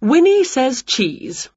Winnie 0.00 0.44
says 0.44 0.84
cheese. 0.84 1.48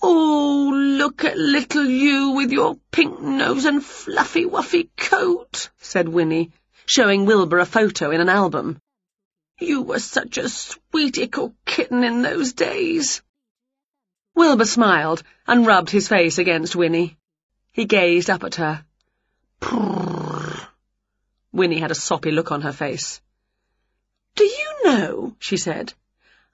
Oh, 0.00 0.70
look 0.72 1.24
at 1.24 1.36
little 1.36 1.84
you 1.84 2.30
with 2.30 2.52
your 2.52 2.78
pink 2.92 3.20
nose 3.20 3.64
and 3.64 3.84
fluffy 3.84 4.44
wuffy 4.44 4.90
coat, 4.96 5.70
said 5.78 6.08
Winnie, 6.08 6.52
showing 6.86 7.26
Wilbur 7.26 7.58
a 7.58 7.66
photo 7.66 8.12
in 8.12 8.20
an 8.20 8.28
album. 8.28 8.80
You 9.58 9.82
were 9.82 9.98
such 9.98 10.38
a 10.38 10.48
sweet 10.48 11.18
ickle 11.18 11.56
kitten 11.66 12.04
in 12.04 12.22
those 12.22 12.52
days. 12.52 13.20
Wilbur 14.36 14.66
smiled 14.66 15.24
and 15.48 15.66
rubbed 15.66 15.90
his 15.90 16.06
face 16.06 16.38
against 16.38 16.76
Winnie. 16.76 17.16
He 17.72 17.86
gazed 17.86 18.30
up 18.30 18.44
at 18.44 18.54
her. 18.54 18.84
Prrr. 19.60 20.64
Winnie 21.50 21.80
had 21.80 21.90
a 21.90 21.96
soppy 21.96 22.30
look 22.30 22.52
on 22.52 22.60
her 22.62 22.72
face. 22.72 23.20
Do 24.36 24.44
you 24.44 24.67
know, 24.84 25.36
she 25.38 25.56
said, 25.56 25.92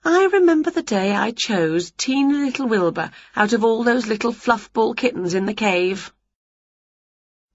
I 0.04 0.28
remember 0.32 0.70
the 0.70 0.82
day 0.82 1.12
I 1.14 1.30
chose 1.30 1.90
teeny 1.90 2.34
little 2.34 2.68
Wilbur 2.68 3.10
out 3.34 3.52
of 3.52 3.64
all 3.64 3.84
those 3.84 4.06
little 4.06 4.32
fluffball 4.32 4.94
kittens 4.94 5.34
in 5.34 5.46
the 5.46 5.54
cave. 5.54 6.12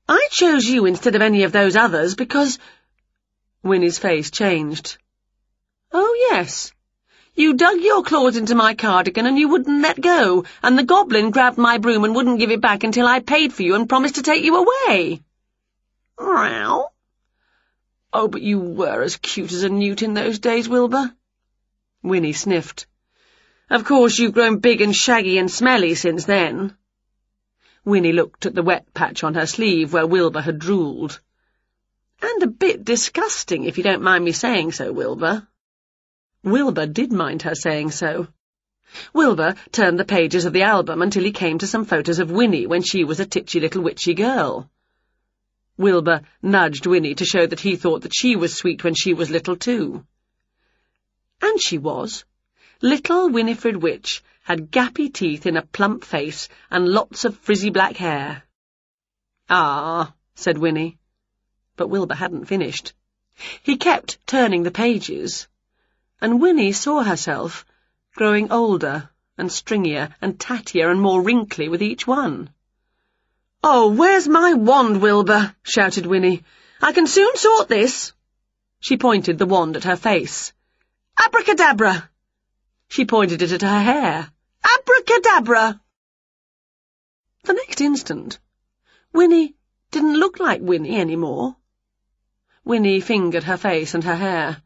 I 0.07 0.27
chose 0.31 0.65
you 0.65 0.85
instead 0.85 1.13
of 1.15 1.21
any 1.21 1.43
of 1.43 1.51
those 1.51 1.75
others 1.75 2.15
because... 2.15 2.57
Winnie's 3.61 3.99
face 3.99 4.31
changed. 4.31 4.97
Oh, 5.91 6.27
yes. 6.31 6.71
You 7.35 7.53
dug 7.53 7.79
your 7.79 8.03
claws 8.03 8.35
into 8.35 8.55
my 8.55 8.73
cardigan 8.73 9.27
and 9.27 9.37
you 9.37 9.47
wouldn't 9.47 9.81
let 9.81 10.01
go, 10.01 10.45
and 10.63 10.77
the 10.77 10.83
goblin 10.83 11.29
grabbed 11.29 11.57
my 11.57 11.77
broom 11.77 12.03
and 12.03 12.15
wouldn't 12.15 12.39
give 12.39 12.51
it 12.51 12.61
back 12.61 12.83
until 12.83 13.05
I 13.05 13.19
paid 13.19 13.53
for 13.53 13.61
you 13.61 13.75
and 13.75 13.87
promised 13.87 14.15
to 14.15 14.23
take 14.23 14.43
you 14.43 14.55
away. 14.55 15.21
Meow. 16.19 16.88
Oh, 18.11 18.27
but 18.27 18.41
you 18.41 18.59
were 18.59 19.03
as 19.03 19.17
cute 19.17 19.51
as 19.51 19.63
a 19.63 19.69
newt 19.69 20.01
in 20.01 20.15
those 20.15 20.39
days, 20.39 20.67
Wilbur. 20.67 21.13
Winnie 22.01 22.33
sniffed. 22.33 22.87
Of 23.69 23.85
course 23.85 24.17
you've 24.17 24.33
grown 24.33 24.57
big 24.57 24.81
and 24.81 24.95
shaggy 24.95 25.37
and 25.37 25.51
smelly 25.51 25.93
since 25.93 26.25
then. 26.25 26.75
Winnie 27.85 28.13
looked 28.13 28.47
at 28.47 28.55
the 28.55 28.63
wet 28.63 28.93
patch 28.95 29.23
on 29.23 29.35
her 29.35 29.45
sleeve 29.45 29.93
where 29.93 30.07
Wilbur 30.07 30.41
had 30.41 30.57
drooled. 30.57 31.19
And 32.21 32.41
a 32.41 32.47
bit 32.47 32.83
disgusting, 32.83 33.65
if 33.65 33.77
you 33.77 33.83
don't 33.83 34.01
mind 34.01 34.25
me 34.25 34.31
saying 34.31 34.71
so, 34.71 34.91
Wilbur. 34.91 35.47
Wilbur 36.43 36.87
did 36.87 37.11
mind 37.11 37.43
her 37.43 37.53
saying 37.53 37.91
so. 37.91 38.27
Wilbur 39.13 39.53
turned 39.71 39.99
the 39.99 40.05
pages 40.05 40.45
of 40.45 40.53
the 40.53 40.63
album 40.63 41.03
until 41.03 41.23
he 41.23 41.31
came 41.31 41.59
to 41.59 41.67
some 41.67 41.85
photos 41.85 42.17
of 42.17 42.31
Winnie 42.31 42.65
when 42.65 42.81
she 42.81 43.03
was 43.03 43.19
a 43.19 43.25
titchy 43.25 43.59
little 43.59 43.83
witchy 43.83 44.15
girl. 44.15 44.67
Wilbur 45.79 46.23
nudged 46.41 46.85
Winnie 46.85 47.15
to 47.15 47.23
show 47.23 47.47
that 47.47 47.61
he 47.61 47.77
thought 47.77 48.01
that 48.01 48.13
she 48.13 48.35
was 48.35 48.53
sweet 48.53 48.83
when 48.83 48.93
she 48.93 49.13
was 49.13 49.29
little 49.29 49.55
too. 49.55 50.05
And 51.41 51.61
she 51.61 51.77
was. 51.77 52.25
Little 52.81 53.29
Winifred 53.29 53.77
Witch 53.77 54.21
had 54.43 54.71
gappy 54.71 55.07
teeth 55.13 55.45
in 55.45 55.55
a 55.55 55.65
plump 55.65 56.03
face 56.03 56.49
and 56.69 56.89
lots 56.89 57.23
of 57.23 57.37
frizzy 57.37 57.69
black 57.69 57.95
hair. 57.95 58.43
Ah, 59.49 60.13
said 60.35 60.57
Winnie. 60.57 60.97
But 61.77 61.87
Wilbur 61.87 62.15
hadn't 62.15 62.45
finished. 62.45 62.91
He 63.63 63.77
kept 63.77 64.27
turning 64.27 64.63
the 64.63 64.71
pages, 64.71 65.47
and 66.19 66.41
Winnie 66.41 66.73
saw 66.73 67.03
herself 67.03 67.65
growing 68.15 68.51
older 68.51 69.09
and 69.37 69.49
stringier 69.49 70.13
and 70.21 70.37
tattier 70.37 70.91
and 70.91 71.01
more 71.01 71.21
wrinkly 71.21 71.69
with 71.69 71.81
each 71.81 72.05
one. 72.05 72.49
Oh, 73.63 73.91
where's 73.91 74.27
my 74.27 74.53
wand, 74.53 75.01
Wilbur? 75.01 75.55
shouted 75.63 76.05
Winnie. 76.05 76.43
I 76.81 76.93
can 76.93 77.07
soon 77.07 77.35
sort 77.35 77.67
this. 77.67 78.13
She 78.79 78.97
pointed 78.97 79.37
the 79.37 79.45
wand 79.45 79.75
at 79.75 79.83
her 79.83 79.97
face. 79.97 80.53
Abracadabra! 81.21 82.09
She 82.87 83.05
pointed 83.05 83.41
it 83.41 83.51
at 83.51 83.61
her 83.61 83.81
hair. 83.81 84.31
Abracadabra! 84.63 85.81
The 87.43 87.53
next 87.53 87.81
instant, 87.81 88.39
Winnie 89.11 89.55
didn't 89.91 90.17
look 90.19 90.39
like 90.39 90.61
Winnie 90.61 90.95
any 90.95 91.15
more. 91.15 91.57
Winnie 92.63 93.01
fingered 93.01 93.43
her 93.43 93.57
face 93.57 93.93
and 93.93 94.03
her 94.03 94.15
hair. 94.15 94.61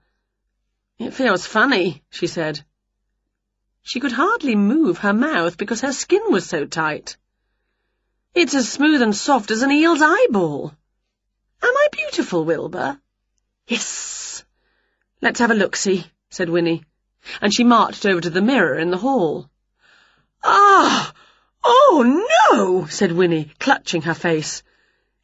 It 0.99 1.13
feels 1.13 1.47
funny, 1.47 2.03
she 2.09 2.27
said. 2.27 2.63
She 3.81 3.99
could 3.99 4.11
hardly 4.11 4.55
move 4.55 4.99
her 4.99 5.13
mouth 5.13 5.57
because 5.57 5.81
her 5.81 5.93
skin 5.93 6.23
was 6.29 6.45
so 6.45 6.65
tight. 6.65 7.17
It's 8.33 8.55
as 8.55 8.71
smooth 8.71 9.01
and 9.01 9.15
soft 9.15 9.51
as 9.51 9.61
an 9.61 9.71
eel's 9.71 10.01
eyeball. 10.01 10.73
Am 11.61 11.77
I 11.77 11.87
beautiful, 11.91 12.45
Wilbur? 12.45 12.99
Yes. 13.67 14.43
Let's 15.21 15.39
have 15.39 15.51
a 15.51 15.55
look-see 15.55 16.05
said 16.33 16.49
Winnie, 16.49 16.83
and 17.41 17.53
she 17.53 17.63
marched 17.63 18.07
over 18.07 18.19
to 18.19 18.29
the 18.31 18.41
mirror 18.41 18.75
in 18.75 18.89
the 18.89 18.97
hall. 18.97 19.47
Ah! 20.43 21.13
Oh, 21.63 22.25
no! 22.51 22.87
said 22.87 23.11
Winnie, 23.11 23.51
clutching 23.59 24.01
her 24.01 24.15
face. 24.15 24.63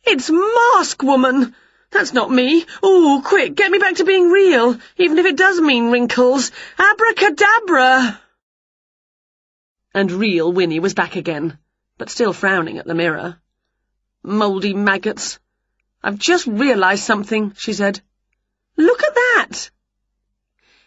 It's 0.03 0.29
Mask 0.29 1.01
Woman! 1.01 1.55
That's 1.89 2.13
not 2.13 2.29
me. 2.29 2.63
Oh, 2.83 3.23
quick, 3.25 3.55
get 3.55 3.71
me 3.71 3.79
back 3.79 3.95
to 3.95 4.03
being 4.03 4.29
real, 4.29 4.79
even 4.97 5.17
if 5.17 5.25
it 5.25 5.35
does 5.35 5.59
mean 5.59 5.89
wrinkles. 5.89 6.51
Abracadabra! 6.77 8.21
And 9.95 10.11
real 10.11 10.51
Winnie 10.51 10.79
was 10.79 10.93
back 10.93 11.15
again, 11.15 11.57
but 11.99 12.09
still 12.09 12.33
frowning 12.33 12.79
at 12.79 12.85
the 12.85 12.95
mirror. 12.95 13.37
Mouldy 14.23 14.73
maggots. 14.73 15.37
I've 16.01 16.17
just 16.17 16.47
realised 16.47 17.03
something, 17.03 17.53
she 17.57 17.73
said. 17.73 18.01
Look 18.77 19.03
at 19.03 19.13
that! 19.13 19.69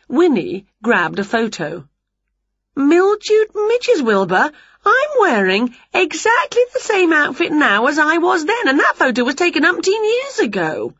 Winnie 0.08 0.66
grabbed 0.82 1.18
a 1.18 1.24
photo. 1.24 1.86
Mildewed 2.74 3.54
midges, 3.54 4.02
Wilbur. 4.02 4.50
I'm 4.84 5.10
wearing 5.20 5.76
exactly 5.92 6.62
the 6.72 6.80
same 6.80 7.12
outfit 7.12 7.52
now 7.52 7.86
as 7.86 7.98
I 7.98 8.16
was 8.16 8.46
then, 8.46 8.68
and 8.68 8.78
that 8.80 8.96
photo 8.96 9.22
was 9.22 9.34
taken 9.34 9.64
umpteen 9.64 10.04
years 10.14 10.38
ago. 10.38 10.94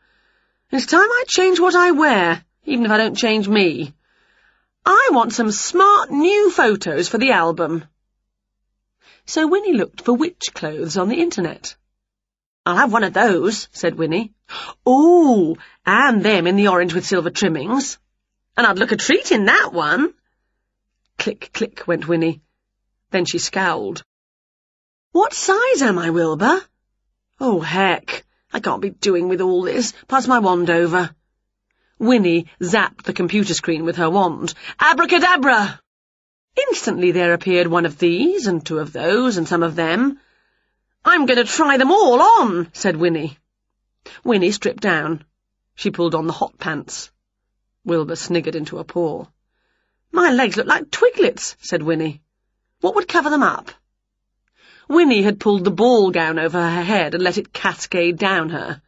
It's 0.71 0.85
time 0.85 1.01
I 1.09 1.23
change 1.27 1.59
what 1.59 1.75
I 1.75 1.91
wear, 1.91 2.45
even 2.65 2.85
if 2.85 2.91
I 2.91 2.97
don't 2.97 3.17
change 3.17 3.47
me. 3.47 3.93
I 4.85 5.09
want 5.11 5.33
some 5.33 5.51
smart 5.51 6.11
new 6.11 6.51
photos 6.51 7.09
for 7.09 7.17
the 7.17 7.31
album. 7.31 7.85
So 9.25 9.47
Winnie 9.47 9.73
looked 9.73 10.01
for 10.01 10.13
witch 10.13 10.53
clothes 10.53 10.97
on 10.97 11.09
the 11.09 11.21
internet. 11.21 11.75
I'll 12.65 12.77
have 12.77 12.93
one 12.93 13.03
of 13.03 13.13
those, 13.13 13.67
said 13.71 13.95
Winnie. 13.95 14.33
Ooh, 14.87 15.55
and 15.85 16.23
them 16.23 16.47
in 16.47 16.55
the 16.55 16.69
orange 16.69 16.93
with 16.93 17.05
silver 17.05 17.29
trimmings 17.29 17.97
and 18.55 18.67
I'd 18.67 18.77
look 18.77 18.91
a 18.91 18.97
treat 18.97 19.31
in 19.31 19.45
that 19.45 19.73
one. 19.73 20.13
Click, 21.17 21.51
click 21.53 21.87
went 21.87 22.07
Winnie. 22.07 22.41
Then 23.11 23.25
she 23.25 23.39
scowled. 23.39 24.03
What 25.11 25.33
size 25.33 25.81
am 25.81 25.99
I, 25.99 26.09
Wilbur? 26.09 26.61
Oh, 27.39 27.59
heck, 27.61 28.25
I 28.51 28.59
can't 28.59 28.81
be 28.81 28.89
doing 28.89 29.27
with 29.27 29.41
all 29.41 29.63
this. 29.63 29.93
Pass 30.07 30.27
my 30.27 30.39
wand 30.39 30.69
over. 30.69 31.13
Winnie 31.99 32.47
zapped 32.61 33.03
the 33.03 33.13
computer 33.13 33.53
screen 33.53 33.85
with 33.85 33.97
her 33.97 34.09
wand. 34.09 34.53
Abracadabra! 34.79 35.79
Instantly 36.55 37.11
there 37.11 37.33
appeared 37.33 37.67
one 37.67 37.85
of 37.85 37.97
these, 37.97 38.47
and 38.47 38.65
two 38.65 38.79
of 38.79 38.93
those, 38.93 39.37
and 39.37 39.47
some 39.47 39.63
of 39.63 39.75
them. 39.75 40.19
I'm 41.05 41.25
going 41.25 41.37
to 41.37 41.51
try 41.51 41.77
them 41.77 41.91
all 41.91 42.21
on, 42.21 42.69
said 42.73 42.95
Winnie. 42.95 43.37
Winnie 44.23 44.51
stripped 44.51 44.81
down. 44.81 45.23
She 45.75 45.91
pulled 45.91 46.15
on 46.15 46.27
the 46.27 46.33
hot 46.33 46.57
pants. 46.57 47.11
Wilbur 47.85 48.15
sniggered 48.15 48.55
into 48.55 48.79
a 48.79 48.83
paw. 48.83 49.25
My 50.11 50.31
legs 50.31 50.57
look 50.57 50.67
like 50.67 50.91
twiglets, 50.91 51.55
said 51.59 51.81
Winnie. 51.81 52.21
What 52.81 52.95
would 52.95 53.07
cover 53.07 53.29
them 53.29 53.43
up? 53.43 53.71
Winnie 54.87 55.23
had 55.23 55.39
pulled 55.39 55.63
the 55.63 55.71
ball 55.71 56.11
gown 56.11 56.37
over 56.37 56.61
her 56.61 56.83
head 56.83 57.13
and 57.13 57.23
let 57.23 57.37
it 57.37 57.53
cascade 57.53 58.17
down 58.17 58.49
her. 58.49 58.81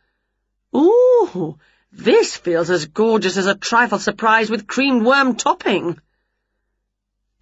Ooh, 0.76 1.58
this 1.92 2.36
feels 2.36 2.70
as 2.70 2.86
gorgeous 2.86 3.38
as 3.38 3.48
a 3.48 3.56
trifle 3.56 4.00
surprise 4.00 4.50
with 4.50 4.68
creamed 4.68 5.06
worm 5.06 5.36
topping. 5.36 6.00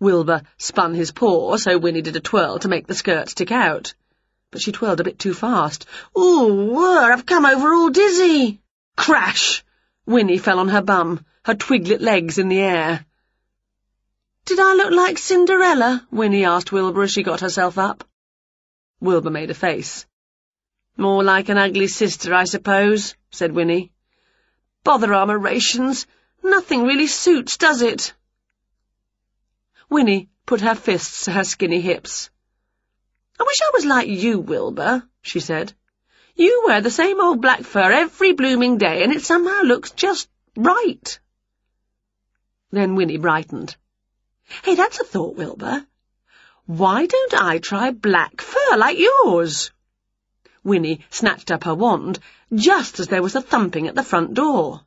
Wilbur 0.04 0.44
spun 0.58 0.94
his 0.94 1.12
paw 1.12 1.58
so 1.58 1.78
Winnie 1.80 2.04
did 2.04 2.16
a 2.16 2.20
twirl 2.20 2.60
to 2.60 2.68
make 2.68 2.86
the 2.86 2.94
skirt 2.94 3.30
stick 3.30 3.52
out. 3.52 3.96
But 4.52 4.62
she 4.62 4.72
twirled 4.72 5.00
a 5.00 5.04
bit 5.04 5.18
too 5.18 5.34
fast. 5.34 5.88
Ooh, 6.16 6.72
whir, 6.76 7.12
I've 7.14 7.26
come 7.26 7.46
over 7.46 7.74
all 7.74 7.90
dizzy. 7.90 8.62
Crash! 8.96 9.64
Winnie 10.06 10.38
fell 10.38 10.60
on 10.60 10.70
her 10.70 10.82
bum 10.82 11.26
her 11.46 11.56
twiglet 11.56 12.02
legs 12.02 12.38
in 12.38 12.48
the 12.48 12.60
air. 12.60 13.06
Did 14.46 14.60
I 14.60 14.74
look 14.74 14.92
like 14.92 15.18
Cinderella? 15.18 16.08
Winnie 16.10 16.46
asked 16.46 16.72
Wilbur 16.72 17.04
as 17.04 17.12
she 17.12 17.24
got 17.24 17.42
herself 17.42 17.78
up. 17.78 18.04
Wilbur 19.02 19.30
made 19.30 19.52
a 19.52 19.54
face. 19.54 20.06
More 20.96 21.24
like 21.24 21.50
an 21.50 21.58
ugly 21.58 21.88
sister, 21.88 22.34
I 22.34 22.46
suppose, 22.46 23.16
said 23.32 23.52
Winnie. 23.52 23.92
Bother 24.84 25.14
armor 25.14 25.38
rations. 25.38 26.08
Nothing 26.44 26.84
really 26.84 27.08
suits, 27.08 27.58
does 27.58 27.82
it? 27.82 28.14
Winnie 29.94 30.32
put 30.48 30.62
her 30.62 30.74
fists 30.74 31.26
to 31.26 31.32
her 31.32 31.44
skinny 31.44 31.80
hips. 31.80 32.32
I 33.40 33.44
wish 33.44 33.60
I 33.62 33.70
was 33.76 33.86
like 33.86 34.08
you, 34.08 34.40
Wilbur, 34.40 35.08
she 35.22 35.40
said. 35.40 35.72
You 36.36 36.64
wear 36.66 36.82
the 36.82 36.90
same 36.90 37.22
old 37.22 37.44
black 37.44 37.62
fur 37.62 37.92
every 37.92 38.32
blooming 38.34 38.80
day, 38.80 39.04
and 39.04 39.14
it 39.14 39.22
somehow 39.22 39.62
looks 39.62 39.92
just 39.92 40.28
right. 40.58 41.20
Then 42.72 42.96
Winnie 42.96 43.20
brightened. 43.20 43.76
Hey, 44.64 44.74
that's 44.74 45.00
a 45.00 45.04
thought, 45.04 45.36
Wilbur. 45.36 45.86
Why 46.66 47.06
don't 47.06 47.36
I 47.36 47.60
try 47.60 47.92
black 47.92 48.42
fur 48.42 48.78
like 48.78 48.98
yours? 48.98 49.70
Winnie 50.64 51.06
snatched 51.12 51.52
up 51.52 51.66
her 51.66 51.76
wand 51.76 52.18
just 52.52 53.00
as 53.00 53.10
there 53.10 53.22
was 53.22 53.36
a 53.36 53.42
thumping 53.44 53.88
at 53.88 53.94
the 53.94 54.02
front 54.02 54.34
door. 54.34 54.82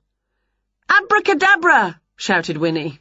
Abracadabra! 0.90 2.00
shouted 2.16 2.56
Winnie. 2.56 2.98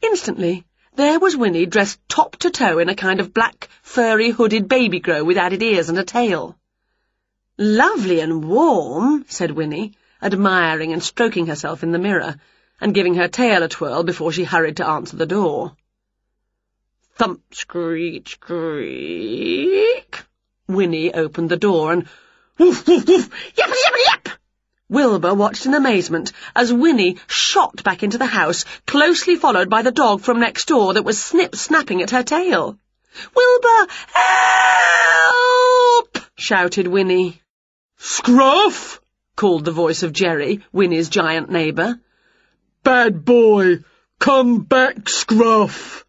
Instantly, 0.00 0.64
there 0.96 1.18
was 1.18 1.36
Winnie 1.36 1.66
dressed 1.66 2.00
top 2.08 2.36
to 2.36 2.50
toe 2.50 2.78
in 2.78 2.88
a 2.88 2.94
kind 2.94 3.20
of 3.20 3.32
black, 3.32 3.68
furry, 3.82 4.30
hooded 4.30 4.66
baby 4.66 4.98
grow 4.98 5.22
with 5.22 5.36
added 5.36 5.62
ears 5.62 5.88
and 5.88 5.98
a 5.98 6.04
tail. 6.04 6.56
Lovely 7.58 8.20
and 8.20 8.48
warm, 8.48 9.24
said 9.28 9.50
Winnie, 9.50 9.92
admiring 10.22 10.92
and 10.92 11.02
stroking 11.02 11.46
herself 11.46 11.82
in 11.82 11.92
the 11.92 11.98
mirror, 11.98 12.36
and 12.80 12.94
giving 12.94 13.14
her 13.14 13.28
tail 13.28 13.62
a 13.62 13.68
twirl 13.68 14.04
before 14.04 14.32
she 14.32 14.44
hurried 14.44 14.78
to 14.78 14.86
answer 14.86 15.16
the 15.16 15.26
door. 15.26 15.76
Thump, 17.16 17.42
screech, 17.54 18.32
squeak. 18.32 20.22
Winnie 20.68 21.14
opened 21.14 21.50
the 21.50 21.56
door 21.56 21.92
and 21.92 22.08
woof, 22.58 22.86
woof, 22.86 23.06
woof, 23.06 23.30
yap. 23.56 23.68
Wilbur 24.88 25.34
watched 25.34 25.66
in 25.66 25.74
amazement 25.74 26.30
as 26.54 26.72
Winnie 26.72 27.18
shot 27.26 27.82
back 27.82 28.04
into 28.04 28.18
the 28.18 28.26
house, 28.26 28.64
closely 28.86 29.34
followed 29.34 29.68
by 29.68 29.82
the 29.82 29.90
dog 29.90 30.20
from 30.20 30.38
next 30.38 30.68
door 30.68 30.94
that 30.94 31.04
was 31.04 31.22
snip-snapping 31.22 32.02
at 32.02 32.12
her 32.12 32.22
tail. 32.22 32.78
Wilbur, 33.34 33.92
help! 34.12 36.18
shouted 36.36 36.86
Winnie. 36.86 37.42
Scruff! 37.96 39.00
called 39.34 39.64
the 39.64 39.72
voice 39.72 40.04
of 40.04 40.12
Jerry, 40.12 40.64
Winnie's 40.72 41.08
giant 41.08 41.50
neighbour. 41.50 41.98
Bad 42.84 43.24
boy, 43.24 43.82
come 44.20 44.60
back, 44.60 45.08
Scruff! 45.08 46.04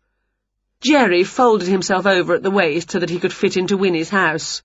Jerry 0.81 1.23
folded 1.23 1.68
himself 1.68 2.06
over 2.06 2.35
at 2.35 2.44
the 2.44 2.51
waist 2.51 2.91
so 2.91 3.00
that 3.00 3.09
he 3.09 3.19
could 3.19 3.33
fit 3.33 3.57
into 3.57 3.75
Winnie's 3.75 4.09
house. 4.09 4.62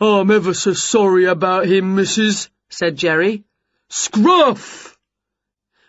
I'm 0.00 0.30
ever 0.30 0.54
so 0.54 0.72
sorry 0.72 1.26
about 1.26 1.66
him, 1.66 1.94
missus, 1.94 2.48
said 2.68 2.96
Jerry. 2.96 3.44
Scruff! 3.88 4.98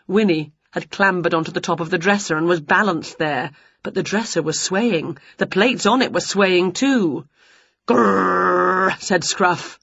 Winnie 0.07 0.53
had 0.71 0.91
clambered 0.91 1.33
onto 1.33 1.51
the 1.51 1.61
top 1.61 1.79
of 1.79 1.89
the 1.89 1.97
dresser 1.97 2.37
and 2.37 2.47
was 2.47 2.61
balanced 2.61 3.17
there, 3.17 3.51
but 3.83 3.93
the 3.93 4.03
dresser 4.03 4.41
was 4.41 4.59
swaying. 4.59 5.17
The 5.37 5.47
plates 5.47 5.85
on 5.85 6.01
it 6.01 6.13
were 6.13 6.19
swaying 6.19 6.73
too. 6.73 7.27
Grrr, 7.87 8.99
said 8.99 9.23
Scruff. 9.23 9.79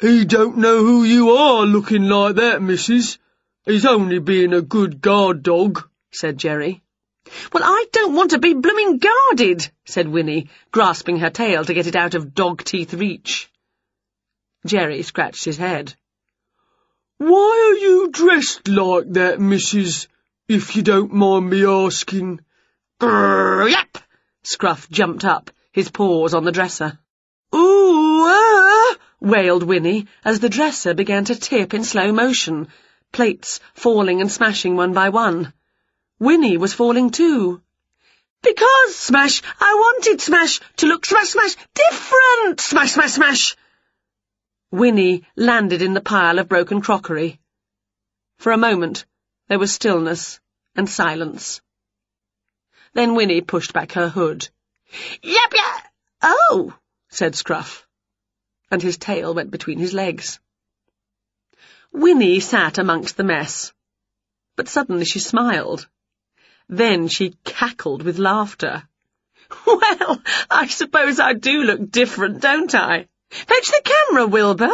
He 0.00 0.24
don't 0.24 0.58
know 0.58 0.78
who 0.78 1.04
you 1.04 1.30
are 1.30 1.66
looking 1.66 2.04
like 2.04 2.36
that, 2.36 2.62
missus. 2.62 3.18
He's 3.66 3.84
only 3.84 4.18
being 4.18 4.54
a 4.54 4.62
good 4.62 5.00
guard 5.00 5.42
dog, 5.42 5.86
said 6.10 6.38
Jerry. 6.38 6.82
Well, 7.52 7.62
I 7.62 7.84
don't 7.92 8.14
want 8.14 8.30
to 8.30 8.38
be 8.38 8.54
blooming 8.54 8.98
guarded, 8.98 9.70
said 9.84 10.08
Winnie, 10.08 10.48
grasping 10.72 11.18
her 11.18 11.30
tail 11.30 11.64
to 11.64 11.74
get 11.74 11.86
it 11.86 11.96
out 11.96 12.14
of 12.14 12.34
dog-teeth 12.34 12.94
reach. 12.94 13.50
Jerry 14.66 15.02
scratched 15.02 15.44
his 15.44 15.56
head. 15.56 15.94
Why 17.16 17.70
are 17.70 17.78
you 17.78 18.08
dressed 18.10 18.68
like 18.68 19.12
that, 19.12 19.40
missus, 19.40 20.06
if 20.48 20.76
you 20.76 20.82
don't 20.82 21.12
mind 21.12 21.48
me 21.48 21.64
asking? 21.64 22.40
Grrr, 23.00 23.70
yap! 23.70 23.98
Scruff 24.42 24.90
jumped 24.90 25.24
up, 25.24 25.50
his 25.72 25.90
paws 25.90 26.34
on 26.34 26.44
the 26.44 26.52
dresser. 26.52 26.98
Ooh, 27.54 28.24
ah! 28.24 28.96
wailed 29.20 29.62
Winnie 29.62 30.08
as 30.24 30.40
the 30.40 30.48
dresser 30.50 30.92
began 30.92 31.24
to 31.26 31.34
tip 31.34 31.72
in 31.72 31.84
slow 31.84 32.12
motion, 32.12 32.68
plates 33.12 33.60
falling 33.74 34.20
and 34.20 34.30
smashing 34.30 34.76
one 34.76 34.92
by 34.92 35.08
one. 35.08 35.52
Winnie 36.18 36.58
was 36.58 36.74
falling 36.74 37.10
too. 37.10 37.62
Because, 38.42 38.94
Smash, 38.94 39.42
I 39.58 39.74
wanted 39.74 40.20
Smash 40.20 40.60
to 40.76 40.86
look 40.86 41.06
smash, 41.06 41.28
smash, 41.28 41.56
different, 41.74 42.60
smash, 42.60 42.92
smash, 42.92 43.12
smash. 43.12 43.56
Winnie 44.72 45.26
landed 45.34 45.82
in 45.82 45.94
the 45.94 46.00
pile 46.00 46.38
of 46.38 46.48
broken 46.48 46.80
crockery. 46.80 47.40
For 48.38 48.52
a 48.52 48.56
moment, 48.56 49.04
there 49.48 49.58
was 49.58 49.74
stillness 49.74 50.38
and 50.76 50.88
silence. 50.88 51.60
Then 52.92 53.16
Winnie 53.16 53.40
pushed 53.40 53.72
back 53.72 53.92
her 53.92 54.08
hood. 54.08 54.48
Yep, 55.22 55.52
yep. 55.54 55.92
Oh, 56.22 56.76
said 57.08 57.34
Scruff, 57.34 57.86
and 58.70 58.80
his 58.80 58.96
tail 58.96 59.34
went 59.34 59.50
between 59.50 59.78
his 59.78 59.92
legs. 59.92 60.38
Winnie 61.92 62.38
sat 62.38 62.78
amongst 62.78 63.16
the 63.16 63.24
mess, 63.24 63.72
but 64.54 64.68
suddenly 64.68 65.04
she 65.04 65.18
smiled. 65.18 65.88
Then 66.68 67.08
she 67.08 67.36
cackled 67.44 68.02
with 68.02 68.18
laughter. 68.18 68.88
Well, 69.66 70.22
I 70.48 70.68
suppose 70.68 71.18
I 71.18 71.32
do 71.32 71.64
look 71.64 71.90
different, 71.90 72.40
don't 72.40 72.72
I? 72.72 73.08
Fetch 73.30 73.68
the 73.68 73.82
camera, 73.84 74.26
Wilbur. 74.26 74.72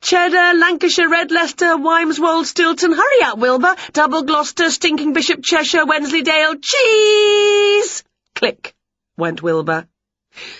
Cheddar, 0.00 0.58
Lancashire, 0.58 1.08
Red 1.08 1.30
Leicester, 1.30 1.76
Wymeswold, 1.76 2.46
Stilton, 2.46 2.92
hurry 2.92 3.22
up, 3.22 3.38
Wilbur. 3.38 3.76
Double 3.92 4.22
Gloucester, 4.22 4.70
Stinking 4.70 5.12
Bishop, 5.12 5.42
Cheshire, 5.42 5.86
Wensleydale, 5.86 6.56
cheese! 6.60 8.04
Click, 8.34 8.74
went 9.16 9.42
Wilbur. 9.42 9.86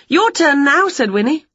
Your 0.09 0.31
turn 0.31 0.65
now, 0.65 0.89
said 0.89 1.11
Winnie. 1.11 1.47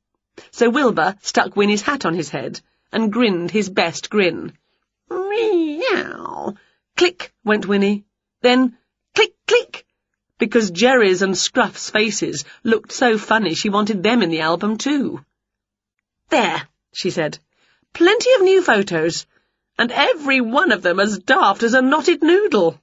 So 0.51 0.69
Wilbur 0.69 1.15
stuck 1.21 1.55
Winnie's 1.55 1.81
hat 1.81 2.05
on 2.05 2.15
his 2.15 2.29
head 2.29 2.61
and 2.91 3.11
grinned 3.11 3.51
his 3.51 3.69
best 3.69 4.09
grin. 4.09 4.53
Meow. 5.09 6.55
Click, 6.97 7.33
went 7.43 7.65
Winnie. 7.65 8.05
Then 8.41 8.77
Click, 9.15 9.33
click! 9.47 9.85
Because 10.37 10.71
Jerry's 10.71 11.21
and 11.21 11.37
Scruff's 11.37 11.89
faces 11.89 12.43
looked 12.65 12.91
so 12.91 13.17
funny 13.17 13.55
she 13.55 13.69
wanted 13.69 14.03
them 14.03 14.21
in 14.21 14.29
the 14.29 14.41
album 14.41 14.77
too. 14.77 15.23
There, 16.29 16.67
she 16.93 17.09
said. 17.09 17.39
Plenty 17.93 18.33
of 18.33 18.41
new 18.41 18.61
photos, 18.61 19.25
and 19.77 19.91
every 19.91 20.41
one 20.41 20.71
of 20.71 20.81
them 20.81 20.99
as 20.99 21.19
daft 21.19 21.63
as 21.63 21.73
a 21.73 21.81
knotted 21.81 22.23
noodle. 22.23 22.79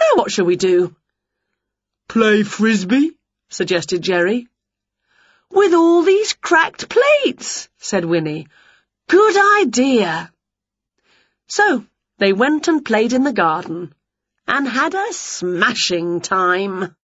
Now 0.00 0.16
what 0.16 0.30
shall 0.30 0.44
we 0.44 0.56
do? 0.56 0.94
Play 2.08 2.42
frisbee, 2.42 3.16
suggested 3.48 4.02
Jerry. 4.02 4.48
With 5.50 5.72
all 5.72 6.02
these 6.02 6.32
cracked 6.32 6.88
plates, 6.88 7.68
said 7.78 8.04
Winnie. 8.04 8.48
Good 9.08 9.36
idea. 9.62 10.32
So 11.46 11.86
they 12.18 12.32
went 12.32 12.68
and 12.68 12.84
played 12.84 13.12
in 13.12 13.24
the 13.24 13.32
garden 13.32 13.94
and 14.46 14.68
had 14.68 14.94
a 14.94 15.12
smashing 15.12 16.20
time. 16.20 16.96